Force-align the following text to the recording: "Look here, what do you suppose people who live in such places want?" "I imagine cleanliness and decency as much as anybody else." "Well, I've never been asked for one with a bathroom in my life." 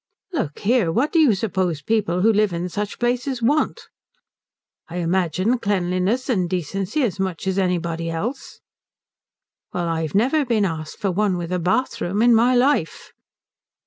"Look 0.33 0.57
here, 0.61 0.91
what 0.91 1.11
do 1.13 1.19
you 1.19 1.35
suppose 1.35 1.83
people 1.83 2.21
who 2.21 2.33
live 2.33 2.53
in 2.53 2.69
such 2.69 2.97
places 2.97 3.43
want?" 3.43 3.81
"I 4.87 4.95
imagine 4.95 5.59
cleanliness 5.59 6.27
and 6.27 6.49
decency 6.49 7.03
as 7.03 7.19
much 7.19 7.45
as 7.45 7.59
anybody 7.59 8.09
else." 8.09 8.61
"Well, 9.71 9.87
I've 9.87 10.15
never 10.15 10.43
been 10.43 10.65
asked 10.65 10.97
for 10.97 11.11
one 11.11 11.37
with 11.37 11.51
a 11.51 11.59
bathroom 11.59 12.23
in 12.23 12.33
my 12.33 12.55
life." 12.55 13.13